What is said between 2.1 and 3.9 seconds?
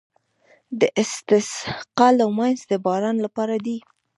لمونځ د باران لپاره دی.